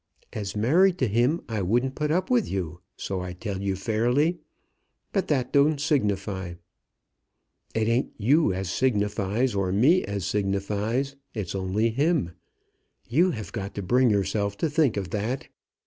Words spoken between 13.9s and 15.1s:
yourself to think